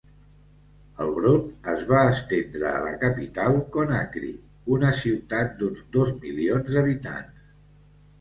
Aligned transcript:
El 1.03 1.09
brot 1.15 1.67
es 1.73 1.81
va 1.89 1.99
estendre 2.13 2.65
a 2.69 2.79
la 2.85 2.93
capital, 3.03 3.57
Conakry, 3.75 4.31
una 4.77 4.89
ciutat 5.01 5.53
d'uns 5.61 5.83
dos 5.97 6.11
milions 6.25 6.73
d'habitants. 6.79 7.45